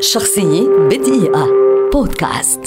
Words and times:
شخصية 0.00 0.68
بدقيقة. 0.68 1.46
بودكاست. 1.92 2.60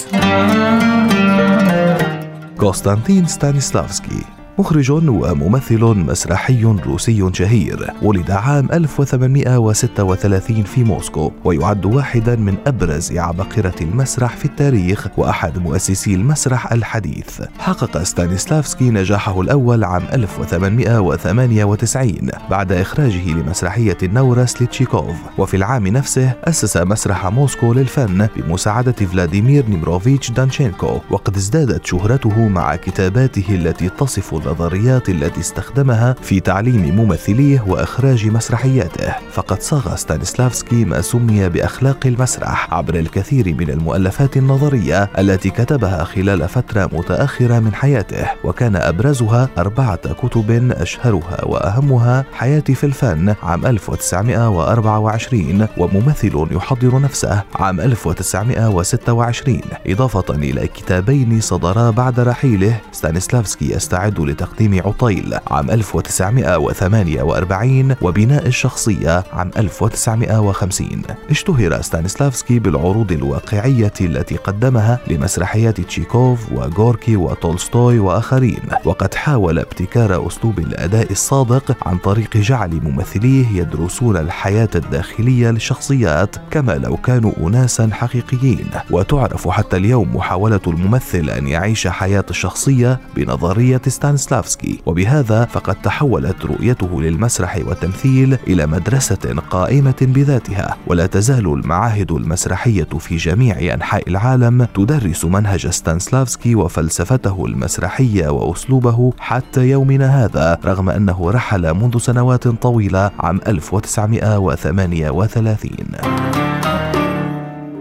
كوستانتين 2.59 3.27
ستانيسلافسكي 3.27 4.38
مخرج 4.59 4.91
وممثل 4.91 5.83
مسرحي 5.83 6.63
روسي 6.63 7.29
شهير 7.33 7.93
ولد 8.01 8.31
عام 8.31 8.67
1836 8.73 10.63
في 10.63 10.83
موسكو 10.83 11.31
ويعد 11.43 11.85
واحدا 11.85 12.35
من 12.35 12.55
أبرز 12.67 13.17
عباقرة 13.17 13.75
المسرح 13.81 14.37
في 14.37 14.45
التاريخ 14.45 15.07
وأحد 15.17 15.57
مؤسسي 15.57 16.15
المسرح 16.15 16.71
الحديث. 16.71 17.41
حقق 17.59 18.03
ستانيسلافسكي 18.03 18.89
نجاحه 18.89 19.41
الأول 19.41 19.83
عام 19.83 20.03
1898 20.13 22.29
بعد 22.49 22.71
إخراجه 22.71 23.29
لمسرحية 23.29 23.97
النورس 24.03 24.61
لتشيكوف 24.61 25.15
وفي 25.37 25.57
العام 25.57 25.87
نفسه 25.87 26.33
أسس 26.43 26.77
مسرح 26.77 27.27
موسكو 27.27 27.73
للفن 27.73 28.27
بمساعدة 28.37 28.91
فلاديمير 28.91 29.65
نيمروفيتش 29.69 30.31
دانشينكو 30.31 30.99
وقد 31.09 31.35
ازدادت 31.35 31.85
شهرته 31.85 32.47
مع 32.47 32.75
كتاباته 32.75 33.55
التي 33.55 33.89
تصف 33.89 34.48
النظريات 34.49 35.09
التي 35.09 35.39
استخدمها 35.39 36.15
في 36.21 36.39
تعليم 36.39 36.95
ممثليه 36.95 37.63
وإخراج 37.67 38.27
مسرحياته. 38.27 39.15
فقد 39.31 39.61
صاغ 39.61 39.95
ستانسلافسكي 39.95 40.85
ما 40.85 41.01
سمي 41.01 41.49
بأخلاق 41.49 41.97
المسرح 42.05 42.73
عبر 42.73 42.95
الكثير 42.95 43.53
من 43.53 43.69
المؤلفات 43.69 44.37
النظرية 44.37 45.09
التي 45.19 45.49
كتبها 45.49 46.03
خلال 46.03 46.49
فترة 46.49 46.89
متأخرة 46.93 47.59
من 47.59 47.73
حياته 47.73 48.25
وكان 48.43 48.75
أبرزها 48.75 49.49
أربعة 49.57 50.13
كتب 50.13 50.71
أشهرها 50.71 51.45
وأهمها 51.45 52.25
حياتي 52.33 52.75
في 52.75 52.83
الفن 52.83 53.35
عام 53.43 53.65
1924 53.65 55.67
وممثل 55.77 56.47
يحضر 56.51 57.01
نفسه 57.01 57.43
عام 57.55 57.81
1926 57.81 59.61
إضافة 59.87 60.35
إلى 60.35 60.67
كتابين 60.67 61.41
صدرا 61.41 61.91
بعد 61.91 62.19
رحيله 62.19 62.81
ستانسلافسكي 62.91 63.73
يستعد 63.73 64.19
لتقديم 64.39 64.81
عطيل 64.85 65.37
عام 65.47 65.71
1948 65.71 67.95
وبناء 68.01 68.47
الشخصية 68.47 69.23
عام 69.33 69.51
1950 69.57 71.01
اشتهر 71.29 71.81
ستانسلافسكي 71.81 72.59
بالعروض 72.59 73.11
الواقعية 73.11 73.93
التي 74.01 74.35
قدمها 74.35 74.99
لمسرحيات 75.07 75.81
تشيكوف 75.81 76.51
وغوركي 76.51 77.15
وتولستوي 77.15 77.99
وآخرين 77.99 78.59
وقد 78.85 79.13
حاول 79.13 79.59
ابتكار 79.59 80.27
أسلوب 80.27 80.59
الأداء 80.59 81.11
الصادق 81.11 81.87
عن 81.87 81.97
طريق 81.97 82.37
جعل 82.37 82.81
ممثليه 82.83 83.45
يدرسون 83.53 84.17
الحياة 84.17 84.69
الداخلية 84.75 85.51
للشخصيات 85.51 86.35
كما 86.51 86.71
لو 86.71 86.97
كانوا 86.97 87.31
أناسا 87.41 87.89
حقيقيين. 87.91 88.69
وتعرف 88.91 89.47
حتى 89.47 89.77
اليوم 89.77 90.15
محاولة 90.15 90.59
الممثل 90.67 91.29
أن 91.29 91.47
يعيش 91.47 91.87
حياة 91.87 92.25
الشخصية 92.29 92.99
بنظرية 93.15 93.81
ستانسلافسكي 93.87 94.18
ستانسلافسكي 94.19 94.79
وبهذا 94.85 95.45
فقد 95.45 95.81
تحولت 95.81 96.45
رؤيته 96.45 97.01
للمسرح 97.01 97.61
والتمثيل 97.67 98.37
إلى 98.47 98.67
مدرسة 98.67 99.35
قائمة 99.49 99.95
بذاتها. 100.01 100.77
ولا 100.87 101.05
تزال 101.05 101.53
المعاهد 101.53 102.11
المسرحية 102.11 102.87
في 102.99 103.15
جميع 103.15 103.73
أنحاء 103.73 104.09
العالم 104.09 104.67
تدرس 104.75 105.25
منهج 105.25 105.67
ستانسلافسكي 105.67 106.55
وفلسفته 106.55 107.45
المسرحية 107.45 108.29
وأسلوبه 108.29 109.13
حتى 109.19 109.69
يومنا 109.69 110.25
هذا 110.25 110.57
رغم 110.65 110.89
أنه 110.89 111.31
رحل 111.31 111.73
منذ 111.73 111.97
سنوات 111.97 112.47
طويلة 112.47 113.11
عام 113.19 113.39
1938 113.47 115.75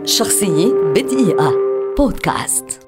شخصية 0.04 0.72
بدقيقة. 0.94 1.52
بودكاست. 1.98 2.87